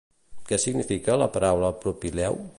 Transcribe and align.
Què 0.51 0.57
significa 0.63 1.19
la 1.23 1.29
paraula 1.37 1.73
"propileu"? 1.85 2.43